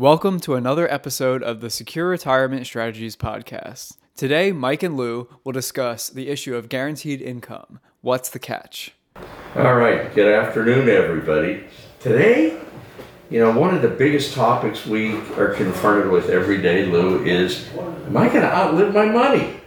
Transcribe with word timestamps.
Welcome 0.00 0.40
to 0.40 0.54
another 0.54 0.90
episode 0.90 1.42
of 1.42 1.60
the 1.60 1.68
Secure 1.68 2.08
Retirement 2.08 2.64
Strategies 2.64 3.16
podcast. 3.16 3.98
Today, 4.16 4.50
Mike 4.50 4.82
and 4.82 4.96
Lou 4.96 5.28
will 5.44 5.52
discuss 5.52 6.08
the 6.08 6.30
issue 6.30 6.56
of 6.56 6.70
guaranteed 6.70 7.20
income. 7.20 7.80
What's 8.00 8.30
the 8.30 8.38
catch? 8.38 8.94
All 9.54 9.74
right, 9.74 10.14
good 10.14 10.32
afternoon, 10.32 10.88
everybody. 10.88 11.64
Today, 11.98 12.58
you 13.28 13.40
know, 13.40 13.52
one 13.52 13.74
of 13.74 13.82
the 13.82 13.90
biggest 13.90 14.32
topics 14.32 14.86
we 14.86 15.16
are 15.36 15.52
confronted 15.52 16.10
with 16.10 16.30
every 16.30 16.62
day, 16.62 16.86
Lou, 16.86 17.22
is 17.22 17.68
am 17.76 18.16
I 18.16 18.28
going 18.28 18.40
to 18.40 18.50
outlive 18.50 18.94
my 18.94 19.04
money? 19.04 19.59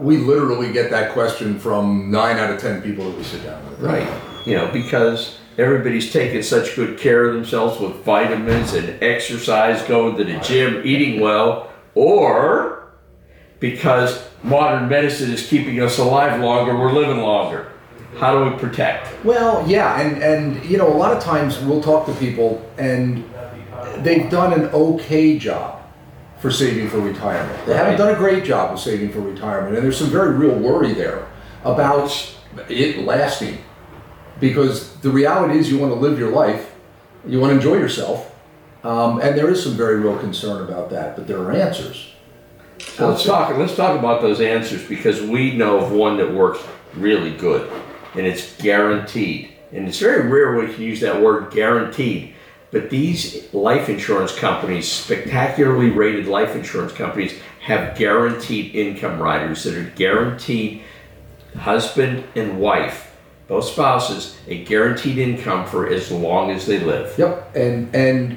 We 0.00 0.16
literally 0.16 0.72
get 0.72 0.90
that 0.90 1.12
question 1.12 1.58
from 1.58 2.10
nine 2.10 2.38
out 2.38 2.50
of 2.50 2.60
ten 2.60 2.82
people 2.82 3.10
that 3.10 3.16
we 3.16 3.22
sit 3.22 3.42
down 3.44 3.68
with. 3.68 3.78
Right. 3.80 4.08
You 4.46 4.56
know, 4.56 4.70
because 4.72 5.38
everybody's 5.58 6.12
taking 6.12 6.42
such 6.42 6.74
good 6.74 6.98
care 6.98 7.28
of 7.28 7.34
themselves 7.34 7.78
with 7.78 7.96
vitamins 8.04 8.72
and 8.72 9.02
exercise, 9.02 9.82
going 9.82 10.16
to 10.16 10.24
the 10.24 10.38
gym, 10.40 10.82
eating 10.84 11.20
well, 11.20 11.70
or 11.94 12.92
because 13.60 14.26
modern 14.42 14.88
medicine 14.88 15.30
is 15.30 15.46
keeping 15.46 15.80
us 15.80 15.98
alive 15.98 16.40
longer, 16.40 16.74
we're 16.76 16.92
living 16.92 17.18
longer. 17.22 17.70
How 18.16 18.36
do 18.36 18.50
we 18.50 18.58
protect? 18.58 19.24
Well, 19.24 19.68
yeah, 19.68 20.00
and 20.00 20.22
and 20.22 20.64
you 20.64 20.78
know, 20.78 20.88
a 20.88 20.96
lot 20.96 21.16
of 21.16 21.22
times 21.22 21.58
we'll 21.60 21.82
talk 21.82 22.06
to 22.06 22.14
people 22.14 22.66
and 22.78 23.24
they've 23.98 24.28
done 24.30 24.52
an 24.52 24.66
okay 24.66 25.38
job 25.38 25.79
for 26.40 26.50
saving 26.50 26.88
for 26.88 27.00
retirement. 27.00 27.66
They 27.66 27.76
haven't 27.76 27.98
done 27.98 28.14
a 28.14 28.18
great 28.18 28.44
job 28.44 28.72
of 28.72 28.80
saving 28.80 29.12
for 29.12 29.20
retirement, 29.20 29.74
and 29.76 29.84
there's 29.84 29.98
some 29.98 30.10
very 30.10 30.34
real 30.34 30.54
worry 30.54 30.92
there 30.92 31.28
about 31.64 32.34
it 32.68 33.04
lasting. 33.04 33.58
Because 34.40 34.96
the 34.96 35.10
reality 35.10 35.58
is, 35.58 35.70
you 35.70 35.78
want 35.78 35.92
to 35.92 35.98
live 35.98 36.18
your 36.18 36.30
life, 36.30 36.74
you 37.26 37.40
want 37.40 37.50
to 37.50 37.56
enjoy 37.56 37.74
yourself, 37.74 38.34
um, 38.82 39.20
and 39.20 39.36
there 39.36 39.50
is 39.50 39.62
some 39.62 39.74
very 39.74 40.00
real 40.00 40.18
concern 40.18 40.62
about 40.62 40.88
that. 40.90 41.14
But 41.14 41.26
there 41.26 41.38
are 41.38 41.52
answers. 41.52 42.14
So 42.78 43.10
let's 43.10 43.24
talk. 43.24 43.54
Let's 43.58 43.76
talk 43.76 43.98
about 43.98 44.22
those 44.22 44.40
answers 44.40 44.82
because 44.82 45.20
we 45.20 45.54
know 45.54 45.78
of 45.78 45.92
one 45.92 46.16
that 46.16 46.32
works 46.32 46.62
really 46.94 47.36
good, 47.36 47.70
and 48.14 48.26
it's 48.26 48.56
guaranteed. 48.56 49.52
And 49.72 49.86
it's 49.86 49.98
very 49.98 50.28
rare 50.28 50.56
we 50.56 50.72
can 50.72 50.82
use 50.82 51.00
that 51.00 51.20
word 51.20 51.52
guaranteed. 51.52 52.34
But 52.70 52.90
these 52.90 53.52
life 53.52 53.88
insurance 53.88 54.36
companies, 54.36 54.90
spectacularly 54.90 55.90
rated 55.90 56.26
life 56.26 56.54
insurance 56.54 56.92
companies, 56.92 57.34
have 57.62 57.96
guaranteed 57.96 58.74
income 58.74 59.20
riders 59.20 59.64
that 59.64 59.74
are 59.74 59.90
guaranteed 59.96 60.82
husband 61.58 62.24
and 62.36 62.60
wife, 62.60 63.16
both 63.48 63.64
spouses, 63.64 64.38
a 64.46 64.64
guaranteed 64.64 65.18
income 65.18 65.66
for 65.66 65.88
as 65.88 66.12
long 66.12 66.50
as 66.50 66.66
they 66.66 66.78
live. 66.78 67.16
Yep, 67.18 67.56
and 67.56 67.94
and 67.94 68.36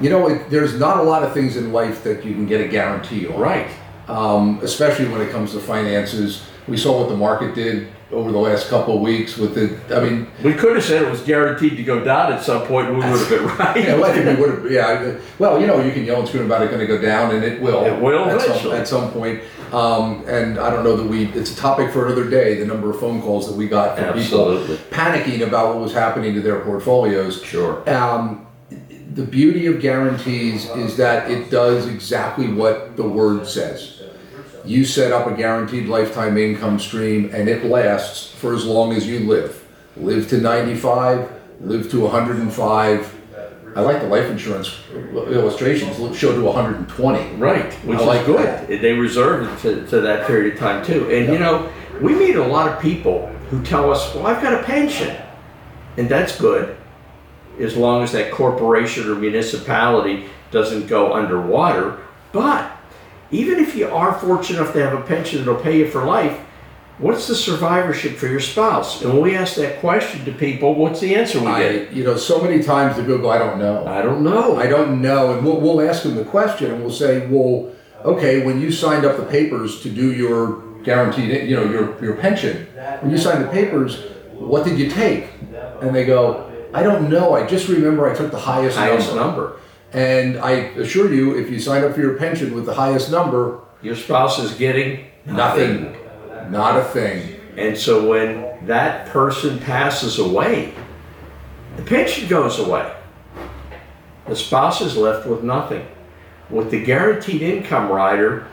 you 0.00 0.10
know, 0.10 0.28
it, 0.28 0.48
there's 0.48 0.78
not 0.78 0.98
a 0.98 1.02
lot 1.02 1.24
of 1.24 1.32
things 1.34 1.56
in 1.56 1.72
life 1.72 2.04
that 2.04 2.24
you 2.24 2.32
can 2.34 2.46
get 2.46 2.60
a 2.60 2.68
guarantee 2.68 3.26
on. 3.26 3.40
Right. 3.40 3.68
Um, 4.06 4.60
especially 4.62 5.08
when 5.08 5.20
it 5.20 5.30
comes 5.30 5.52
to 5.52 5.60
finances. 5.60 6.46
We 6.68 6.76
saw 6.76 7.00
what 7.00 7.08
the 7.08 7.16
market 7.16 7.54
did 7.54 7.88
over 8.10 8.32
the 8.32 8.38
last 8.38 8.68
couple 8.68 8.94
of 8.96 9.00
weeks 9.02 9.36
with 9.36 9.54
the. 9.54 9.96
I 9.96 10.00
mean, 10.02 10.28
We 10.42 10.54
could 10.54 10.76
have 10.76 10.84
said 10.84 11.02
it 11.02 11.10
was 11.10 11.20
guaranteed 11.22 11.76
to 11.76 11.82
go 11.82 12.02
down 12.02 12.32
at 12.32 12.42
some 12.42 12.66
point. 12.66 12.88
and 12.88 12.98
We 12.98 13.04
would 13.10 13.18
have 13.20 13.28
been 13.28 13.46
right. 13.58 13.76
yeah, 13.84 13.94
well, 13.96 14.10
I 14.10 14.34
we 14.34 14.40
would 14.40 14.50
have. 14.50 14.70
Yeah, 14.70 14.86
I- 15.16 15.20
well, 15.38 15.60
you 15.60 15.66
know, 15.66 15.82
you 15.84 15.92
can 15.92 16.04
yell 16.04 16.18
and 16.20 16.28
scream 16.28 16.46
about 16.46 16.62
it 16.62 16.68
going 16.68 16.80
to 16.80 16.86
go 16.86 17.00
down, 17.00 17.34
and 17.34 17.44
it 17.44 17.60
will. 17.60 17.84
It 17.84 18.00
will 18.00 18.24
at 18.24 18.40
some, 18.40 18.50
eventually. 18.50 18.76
at 18.78 18.88
some 18.88 19.12
point. 19.12 19.42
Um, 19.72 20.24
and 20.26 20.58
I 20.58 20.70
don't 20.70 20.82
know 20.84 20.96
that 20.96 21.06
we. 21.06 21.26
It's 21.32 21.52
a 21.52 21.56
topic 21.56 21.90
for 21.92 22.06
another 22.06 22.28
day. 22.28 22.54
The 22.54 22.64
number 22.66 22.88
of 22.90 22.98
phone 22.98 23.20
calls 23.20 23.46
that 23.48 23.56
we 23.56 23.68
got 23.68 23.98
from 23.98 24.06
Absolutely. 24.18 24.76
people 24.78 24.90
panicking 24.90 25.46
about 25.46 25.74
what 25.74 25.82
was 25.82 25.92
happening 25.92 26.32
to 26.34 26.40
their 26.40 26.60
portfolios. 26.60 27.42
Sure. 27.42 27.88
Um, 27.90 28.46
the 29.14 29.24
beauty 29.24 29.66
of 29.66 29.80
guarantees 29.80 30.68
is 30.70 30.96
that 30.96 31.30
it 31.30 31.50
does 31.50 31.86
exactly 31.86 32.50
what 32.50 32.96
the 32.96 33.02
word 33.06 33.46
says. 33.46 33.97
You 34.64 34.84
set 34.84 35.12
up 35.12 35.26
a 35.26 35.34
guaranteed 35.34 35.88
lifetime 35.88 36.36
income 36.36 36.78
stream 36.78 37.30
and 37.32 37.48
it 37.48 37.64
lasts 37.64 38.30
for 38.32 38.54
as 38.54 38.64
long 38.64 38.92
as 38.92 39.06
you 39.06 39.20
live. 39.20 39.64
Live 39.96 40.28
to 40.30 40.38
95, 40.38 41.30
live 41.60 41.90
to 41.90 42.00
105. 42.00 43.14
I 43.76 43.80
like 43.80 44.00
the 44.00 44.08
life 44.08 44.30
insurance 44.30 44.76
illustrations, 45.14 45.96
show 46.16 46.34
to 46.34 46.42
120. 46.42 47.36
Right, 47.36 47.72
which 47.84 47.98
I 47.98 48.00
is 48.00 48.06
like 48.06 48.26
good. 48.26 48.38
that. 48.38 48.68
They 48.68 48.92
reserve 48.92 49.48
it 49.48 49.60
to, 49.62 49.86
to 49.88 50.00
that 50.00 50.26
period 50.26 50.54
of 50.54 50.58
time 50.58 50.84
too. 50.84 51.10
And 51.10 51.32
you 51.32 51.38
know, 51.38 51.70
we 52.00 52.14
meet 52.14 52.36
a 52.36 52.44
lot 52.44 52.68
of 52.68 52.80
people 52.80 53.26
who 53.50 53.62
tell 53.62 53.92
us, 53.92 54.14
"Well, 54.14 54.26
I've 54.26 54.42
got 54.42 54.54
a 54.54 54.62
pension," 54.64 55.16
and 55.96 56.08
that's 56.08 56.40
good, 56.40 56.76
as 57.60 57.76
long 57.76 58.02
as 58.02 58.12
that 58.12 58.32
corporation 58.32 59.08
or 59.08 59.14
municipality 59.14 60.26
doesn't 60.50 60.86
go 60.86 61.12
underwater. 61.12 61.98
But 62.32 62.77
even 63.30 63.58
if 63.58 63.74
you 63.74 63.88
are 63.88 64.18
fortunate 64.18 64.60
enough 64.60 64.72
to 64.74 64.82
have 64.82 64.98
a 64.98 65.02
pension 65.02 65.38
that'll 65.38 65.60
pay 65.60 65.78
you 65.78 65.90
for 65.90 66.04
life, 66.04 66.38
what's 66.98 67.28
the 67.28 67.34
survivorship 67.34 68.16
for 68.16 68.26
your 68.26 68.40
spouse? 68.40 69.02
And 69.02 69.12
when 69.12 69.22
we 69.22 69.34
ask 69.36 69.56
that 69.56 69.80
question 69.80 70.24
to 70.24 70.32
people, 70.32 70.74
what's 70.74 71.00
the 71.00 71.14
answer 71.14 71.38
we 71.38 71.46
get? 71.46 71.92
you 71.92 72.04
know, 72.04 72.16
so 72.16 72.42
many 72.42 72.62
times 72.62 72.96
the 72.96 73.02
people 73.02 73.18
go, 73.18 73.30
I 73.30 73.38
don't 73.38 73.58
know. 73.58 73.86
I 73.86 74.02
don't 74.02 74.22
know. 74.24 74.56
I 74.56 74.66
don't 74.66 75.00
know. 75.02 75.34
And 75.36 75.44
we'll, 75.44 75.60
we'll 75.60 75.80
ask 75.80 76.02
them 76.02 76.16
the 76.16 76.24
question 76.24 76.70
and 76.70 76.80
we'll 76.80 76.92
say, 76.92 77.26
well, 77.26 77.72
okay, 78.04 78.44
when 78.44 78.60
you 78.60 78.72
signed 78.72 79.04
up 79.04 79.16
the 79.16 79.24
papers 79.26 79.82
to 79.82 79.90
do 79.90 80.12
your 80.12 80.62
guaranteed, 80.82 81.48
you 81.48 81.56
know, 81.56 81.64
your, 81.64 82.02
your 82.02 82.16
pension, 82.16 82.66
when 83.00 83.10
you 83.10 83.18
signed 83.18 83.44
the 83.44 83.48
papers, 83.48 84.04
what 84.32 84.64
did 84.64 84.78
you 84.78 84.90
take? 84.90 85.28
And 85.82 85.94
they 85.94 86.04
go, 86.04 86.50
I 86.72 86.82
don't 86.82 87.08
know. 87.08 87.34
I 87.34 87.46
just 87.46 87.68
remember 87.68 88.08
I 88.08 88.14
took 88.14 88.30
the 88.30 88.38
highest, 88.38 88.76
highest 88.76 89.14
number. 89.14 89.22
number. 89.22 89.60
And 89.92 90.38
I 90.38 90.52
assure 90.76 91.12
you, 91.12 91.38
if 91.38 91.50
you 91.50 91.58
sign 91.58 91.84
up 91.84 91.94
for 91.94 92.00
your 92.00 92.14
pension 92.14 92.54
with 92.54 92.66
the 92.66 92.74
highest 92.74 93.10
number, 93.10 93.60
Your 93.80 93.94
spouse 93.94 94.40
is 94.40 94.54
getting 94.54 95.06
nothing, 95.24 95.96
not 96.50 96.76
a 96.76 96.84
thing. 96.84 97.36
And 97.56 97.76
so 97.78 98.08
when 98.08 98.66
that 98.66 99.08
person 99.08 99.58
passes 99.60 100.18
away, 100.18 100.74
the 101.76 101.82
pension 101.82 102.28
goes 102.28 102.58
away. 102.58 102.92
The 104.26 104.34
spouse 104.34 104.80
is 104.80 104.96
left 104.96 105.26
with 105.28 105.44
nothing. 105.44 105.86
With 106.50 106.70
the 106.70 106.82
guaranteed 106.82 107.42
income 107.42 107.88
rider, 107.88 108.48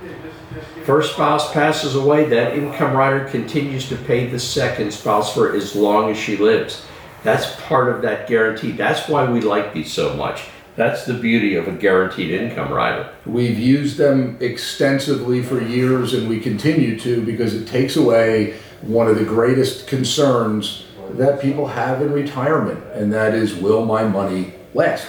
first 0.83 1.13
spouse 1.13 1.51
passes 1.53 1.95
away, 1.95 2.25
that 2.25 2.55
income 2.55 2.95
rider 2.95 3.25
continues 3.29 3.89
to 3.89 3.95
pay 3.95 4.27
the 4.27 4.39
second 4.39 4.91
spouse 4.93 5.33
for 5.33 5.55
as 5.55 5.75
long 5.75 6.11
as 6.11 6.17
she 6.17 6.37
lives. 6.37 6.85
That's 7.23 7.59
part 7.61 7.89
of 7.89 8.03
that 8.03 8.27
guarantee. 8.27 8.73
That's 8.73 9.09
why 9.09 9.29
we 9.29 9.41
like 9.41 9.73
these 9.73 9.91
so 9.91 10.13
much. 10.15 10.43
That's 10.75 11.05
the 11.05 11.13
beauty 11.13 11.55
of 11.55 11.67
a 11.67 11.71
guaranteed 11.71 12.31
income 12.31 12.71
rider. 12.71 13.09
We've 13.25 13.57
used 13.57 13.97
them 13.97 14.37
extensively 14.41 15.41
for 15.41 15.61
years 15.61 16.13
and 16.13 16.27
we 16.27 16.39
continue 16.39 16.99
to 16.99 17.23
because 17.25 17.53
it 17.53 17.67
takes 17.67 17.95
away 17.95 18.57
one 18.81 19.07
of 19.07 19.17
the 19.17 19.23
greatest 19.23 19.87
concerns 19.87 20.85
that 21.11 21.41
people 21.41 21.67
have 21.67 22.01
in 22.01 22.11
retirement, 22.11 22.83
and 22.93 23.11
that 23.13 23.33
is 23.33 23.55
will 23.55 23.85
my 23.85 24.03
money 24.03 24.53
last? 24.73 25.07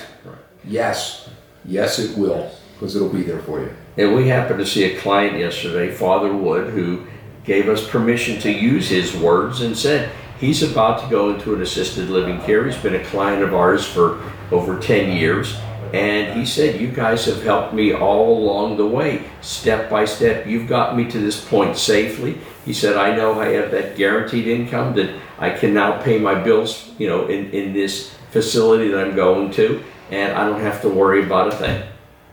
Yes, 0.64 1.28
yes, 1.64 1.98
it 1.98 2.16
will, 2.16 2.50
because 2.74 2.96
it'll 2.96 3.08
be 3.08 3.22
there 3.22 3.40
for 3.40 3.60
you. 3.60 3.74
And 3.96 4.14
we 4.14 4.28
happened 4.28 4.58
to 4.58 4.66
see 4.66 4.84
a 4.84 5.00
client 5.00 5.38
yesterday, 5.38 5.92
Father 5.92 6.32
Wood, 6.32 6.72
who 6.72 7.06
gave 7.44 7.68
us 7.68 7.88
permission 7.88 8.40
to 8.40 8.50
use 8.50 8.88
his 8.88 9.16
words 9.16 9.60
and 9.60 9.76
said 9.76 10.10
he's 10.40 10.62
about 10.62 11.02
to 11.02 11.08
go 11.08 11.34
into 11.34 11.54
an 11.54 11.62
assisted 11.62 12.10
living 12.10 12.40
care. 12.42 12.64
He's 12.66 12.76
been 12.76 12.94
a 12.94 13.04
client 13.04 13.42
of 13.42 13.54
ours 13.54 13.84
for 13.86 14.22
over 14.50 14.78
10 14.78 15.16
years. 15.16 15.56
And 15.92 16.38
he 16.38 16.44
said, 16.44 16.80
You 16.80 16.88
guys 16.88 17.24
have 17.26 17.42
helped 17.42 17.72
me 17.72 17.92
all 17.92 18.38
along 18.38 18.76
the 18.76 18.86
way, 18.86 19.24
step 19.40 19.88
by 19.88 20.04
step. 20.04 20.46
You've 20.46 20.68
got 20.68 20.96
me 20.96 21.08
to 21.10 21.18
this 21.18 21.42
point 21.44 21.76
safely. 21.76 22.38
He 22.64 22.72
said, 22.72 22.96
I 22.96 23.14
know 23.16 23.40
I 23.40 23.50
have 23.50 23.70
that 23.70 23.96
guaranteed 23.96 24.48
income 24.48 24.94
that 24.96 25.14
I 25.38 25.50
can 25.50 25.72
now 25.72 26.02
pay 26.02 26.18
my 26.18 26.34
bills, 26.34 26.90
you 26.98 27.08
know, 27.08 27.28
in, 27.28 27.50
in 27.50 27.72
this 27.72 28.12
facility 28.30 28.88
that 28.88 29.06
I'm 29.06 29.14
going 29.14 29.52
to, 29.52 29.82
and 30.10 30.32
I 30.32 30.44
don't 30.46 30.60
have 30.60 30.82
to 30.82 30.88
worry 30.88 31.22
about 31.24 31.54
a 31.54 31.56
thing. 31.56 31.82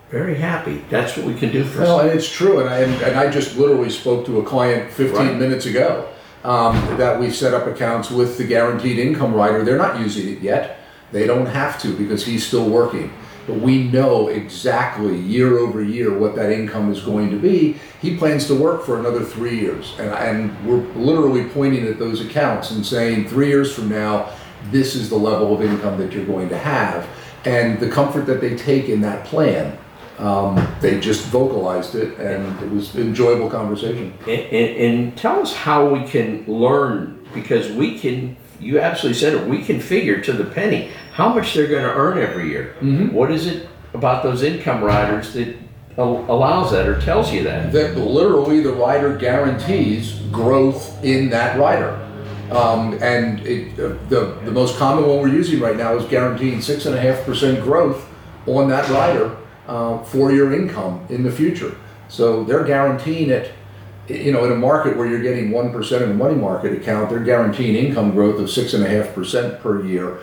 Very 0.10 0.36
happy. 0.36 0.84
That's 0.90 1.16
what 1.16 1.26
we 1.26 1.34
can 1.36 1.52
do 1.52 1.64
for 1.64 1.82
Well, 1.82 2.00
and 2.02 2.10
it's 2.10 2.32
true, 2.32 2.60
and 2.60 2.70
I, 2.70 2.80
and 2.80 3.18
I 3.18 3.30
just 3.30 3.56
literally 3.58 3.90
spoke 3.90 4.26
to 4.26 4.40
a 4.40 4.44
client 4.44 4.92
15 4.92 5.16
Right. 5.16 5.38
minutes 5.38 5.66
ago 5.68 6.08
um, 6.44 6.76
that 6.98 7.20
we've 7.20 7.36
set 7.36 7.54
up 7.54 7.68
accounts 7.68 8.12
with 8.12 8.38
the 8.38 8.44
guaranteed 8.44 9.00
income 9.00 9.34
rider. 9.34 9.64
They're 9.64 9.78
not 9.78 10.00
using 10.00 10.30
it 10.30 10.42
yet. 10.42 10.80
They 11.12 11.26
don't 11.26 11.46
have 11.46 11.82
to 11.82 11.96
because 11.96 12.26
he's 12.26 12.46
still 12.46 12.70
working. 12.70 13.14
But 13.46 13.60
we 13.60 13.84
know 13.84 14.30
exactly 14.30 15.18
year 15.18 15.60
over 15.60 15.84
year 15.84 16.18
what 16.18 16.36
that 16.36 16.52
income 16.52 16.92
is 16.92 17.02
going 17.02 17.30
to 17.32 17.38
be. 17.38 17.78
He 18.02 18.16
plans 18.16 18.48
to 18.48 18.56
work 18.56 18.86
for 18.86 19.00
another 19.00 19.24
three 19.24 19.60
years. 19.60 19.94
And, 20.00 20.12
and 20.12 20.68
we're 20.68 20.86
literally 20.96 21.50
pointing 21.50 21.86
at 21.88 22.00
those 22.00 22.22
accounts 22.22 22.72
and 22.72 22.86
saying, 22.86 23.28
three 23.28 23.48
years 23.48 23.74
from 23.74 23.90
now, 23.90 24.32
this 24.72 24.96
is 24.96 25.10
the 25.10 25.18
level 25.18 25.54
of 25.54 25.62
income 25.62 25.98
that 26.00 26.14
you're 26.14 26.26
going 26.26 26.50
to 26.50 26.58
have. 26.58 27.08
And 27.46 27.80
the 27.80 27.90
comfort 27.90 28.26
that 28.28 28.40
they 28.40 28.56
take 28.56 28.88
in 28.88 29.02
that 29.02 29.26
plan 29.26 29.78
um, 30.20 30.68
they 30.80 31.00
just 31.00 31.26
vocalized 31.26 31.96
it, 31.96 32.18
and 32.20 32.62
it 32.62 32.70
was 32.70 32.94
an 32.96 33.02
enjoyable 33.02 33.50
conversation. 33.50 34.14
And, 34.22 34.30
and, 34.30 34.78
and 34.78 35.18
tell 35.18 35.42
us 35.42 35.54
how 35.54 35.88
we 35.88 36.04
can 36.04 36.46
learn 36.46 37.26
because 37.34 37.72
we 37.72 38.00
can. 38.00 38.38
You 38.60 38.80
absolutely 38.80 39.20
said 39.20 39.34
it. 39.34 39.48
We 39.48 39.64
can 39.64 39.82
figure 39.82 40.22
to 40.22 40.32
the 40.32 40.46
penny 40.46 40.92
how 41.14 41.34
much 41.34 41.54
they're 41.54 41.68
going 41.68 41.84
to 41.84 41.94
earn 41.94 42.18
every 42.18 42.50
year. 42.50 42.76
What 43.12 43.30
is 43.30 43.46
it 43.48 43.68
about 43.94 44.24
those 44.24 44.42
income 44.42 44.84
riders 44.84 45.34
that 45.34 45.56
al- 45.98 46.26
allows 46.30 46.72
that 46.72 46.88
or 46.88 47.00
tells 47.02 47.32
you 47.32 47.44
that. 47.44 47.72
that 47.72 47.98
literally 47.98 48.62
the 48.62 48.74
rider 48.74 49.18
guarantees 49.18 50.14
growth 50.32 51.04
in 51.04 51.30
that 51.30 51.60
rider. 51.60 52.00
Um, 52.52 52.94
and 53.02 53.40
it, 53.46 53.74
uh, 53.80 53.96
the, 54.10 54.38
the 54.44 54.52
most 54.52 54.78
common 54.78 55.08
one 55.08 55.20
we're 55.20 55.30
using 55.30 55.60
right 55.60 55.78
now 55.78 55.96
is 55.96 56.06
guaranteeing 56.06 56.62
six 56.62 56.86
and 56.86 56.96
a 56.96 57.02
half 57.02 57.26
percent 57.26 57.64
growth 57.64 58.08
on 58.46 58.70
that 58.70 58.90
rider 58.90 59.36
uh, 59.68 60.04
for 60.04 60.32
your 60.32 60.54
income 60.54 61.06
in 61.10 61.24
the 61.24 61.32
future. 61.32 61.76
So 62.10 62.44
they're 62.44 62.64
guaranteeing 62.64 63.30
it, 63.30 63.54
you 64.08 64.32
know, 64.32 64.46
in 64.46 64.52
a 64.52 64.56
market 64.56 64.98
where 64.98 65.08
you're 65.08 65.22
getting 65.22 65.50
1% 65.50 66.02
in 66.02 66.12
a 66.12 66.14
money 66.14 66.36
market 66.36 66.74
account, 66.74 67.10
they're 67.10 67.20
guaranteeing 67.20 67.76
income 67.76 68.12
growth 68.12 68.40
of 68.40 68.50
six 68.50 68.74
and 68.74 68.84
a 68.84 68.90
half 68.90 69.14
percent 69.16 69.60
per 69.62 69.84
year. 69.84 70.20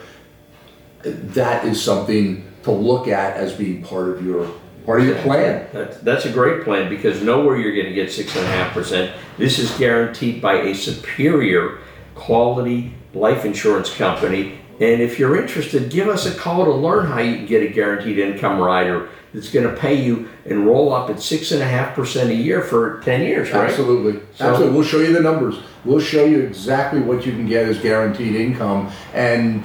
That 1.02 1.64
is 1.64 1.82
something 1.82 2.46
to 2.62 2.70
look 2.70 3.08
at 3.08 3.37
as 3.37 3.54
being 3.54 3.82
part 3.82 4.10
of 4.10 4.25
your, 4.25 4.50
part 4.84 5.00
of 5.00 5.06
your 5.06 5.16
plan. 5.16 5.66
That, 5.72 6.04
that's 6.04 6.26
a 6.26 6.32
great 6.32 6.62
plan 6.62 6.90
because 6.90 7.22
nowhere 7.22 7.56
you're 7.56 7.75
going 7.75 7.86
to 7.86 7.94
get 7.94 8.12
six 8.12 8.36
and 8.36 8.44
a 8.44 8.48
half 8.48 8.72
percent. 8.75 9.16
This 9.38 9.58
is 9.58 9.70
guaranteed 9.78 10.43
by 10.43 10.60
a 10.60 10.75
superior 10.75 11.78
quality 12.14 12.94
life 13.14 13.44
insurance 13.44 13.93
company. 13.93 14.58
And 14.78 15.02
if 15.02 15.19
you're 15.19 15.40
interested, 15.40 15.90
give 15.90 16.08
us 16.08 16.26
a 16.26 16.34
call 16.34 16.64
to 16.64 16.72
learn 16.72 17.06
how 17.06 17.19
you 17.19 17.36
can 17.36 17.46
get 17.46 17.62
a 17.62 17.69
guaranteed 17.69 18.19
income 18.19 18.60
rider 18.60 19.08
that's 19.32 19.50
going 19.50 19.69
to 19.69 19.77
pay 19.77 19.94
you 19.94 20.29
and 20.44 20.67
roll 20.67 20.93
up 20.93 21.11
at 21.11 21.21
six 21.21 21.53
and 21.53 21.62
a 21.62 21.67
half 21.67 21.94
percent 21.94 22.31
a 22.31 22.35
year 22.35 22.61
for 22.62 23.00
ten 23.00 23.23
years, 23.23 23.50
right? 23.53 23.69
Absolutely. 23.71 24.21
So- 24.35 24.47
Absolutely. 24.50 24.75
We'll 24.77 24.87
show 24.87 24.99
you 24.99 25.12
the 25.12 25.21
numbers. 25.21 25.56
We'll 25.85 26.00
show 26.00 26.25
you 26.25 26.41
exactly 26.41 27.00
what 27.00 27.25
you 27.25 27.32
can 27.32 27.47
get 27.47 27.67
as 27.67 27.79
guaranteed 27.79 28.35
income. 28.35 28.91
And 29.15 29.65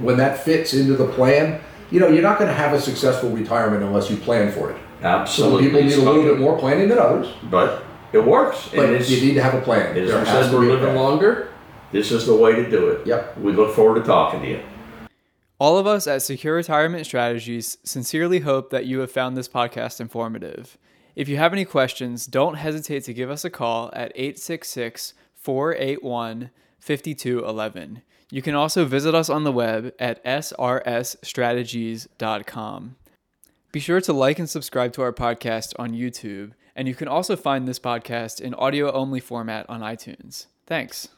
when 0.00 0.16
that 0.16 0.42
fits 0.42 0.74
into 0.74 0.96
the 0.96 1.06
plan, 1.06 1.60
you 1.90 2.00
know, 2.00 2.08
you're 2.08 2.22
not 2.22 2.38
going 2.38 2.48
to 2.48 2.56
have 2.56 2.72
a 2.72 2.80
successful 2.80 3.30
retirement 3.30 3.82
unless 3.82 4.10
you 4.10 4.16
plan 4.16 4.50
for 4.50 4.70
it. 4.70 4.76
Some 5.00 5.10
Absolutely. 5.10 5.64
people 5.66 5.82
need 5.82 5.92
a 5.94 6.00
little 6.00 6.22
bit 6.22 6.38
more 6.38 6.58
planning 6.58 6.88
than 6.88 6.98
others, 6.98 7.28
but 7.50 7.84
it 8.12 8.24
works. 8.24 8.68
but 8.74 8.86
and 8.86 8.94
it's, 8.94 9.10
you 9.10 9.20
need 9.20 9.34
to 9.34 9.42
have 9.42 9.54
a 9.54 9.60
plan. 9.60 9.96
as 9.96 10.08
we 10.08 10.24
said, 10.24 10.52
we're 10.52 10.60
living 10.60 10.94
longer. 10.94 11.48
This 11.90 12.10
is 12.10 12.24
the 12.24 12.34
way 12.34 12.54
to 12.54 12.70
do 12.70 12.88
it. 12.88 13.06
Yep. 13.06 13.38
We 13.38 13.52
look 13.52 13.74
forward 13.74 14.00
to 14.00 14.06
talking 14.06 14.40
to 14.42 14.48
you. 14.48 14.62
All 15.62 15.78
of 15.78 15.86
us 15.86 16.08
at 16.08 16.22
Secure 16.22 16.56
Retirement 16.56 17.06
Strategies 17.06 17.78
sincerely 17.84 18.40
hope 18.40 18.70
that 18.70 18.84
you 18.84 18.98
have 18.98 19.12
found 19.12 19.36
this 19.36 19.48
podcast 19.48 20.00
informative. 20.00 20.76
If 21.14 21.28
you 21.28 21.36
have 21.36 21.52
any 21.52 21.64
questions, 21.64 22.26
don't 22.26 22.56
hesitate 22.56 23.04
to 23.04 23.14
give 23.14 23.30
us 23.30 23.44
a 23.44 23.50
call 23.50 23.88
at 23.92 24.10
866 24.16 25.14
481 25.36 26.50
5211. 26.80 28.02
You 28.28 28.42
can 28.42 28.56
also 28.56 28.84
visit 28.84 29.14
us 29.14 29.30
on 29.30 29.44
the 29.44 29.52
web 29.52 29.94
at 30.00 30.24
srsstrategies.com. 30.24 32.96
Be 33.70 33.78
sure 33.78 34.00
to 34.00 34.12
like 34.12 34.40
and 34.40 34.50
subscribe 34.50 34.92
to 34.94 35.02
our 35.02 35.12
podcast 35.12 35.74
on 35.78 35.92
YouTube, 35.92 36.54
and 36.74 36.88
you 36.88 36.96
can 36.96 37.06
also 37.06 37.36
find 37.36 37.68
this 37.68 37.78
podcast 37.78 38.40
in 38.40 38.52
audio 38.54 38.90
only 38.90 39.20
format 39.20 39.70
on 39.70 39.80
iTunes. 39.80 40.46
Thanks. 40.66 41.10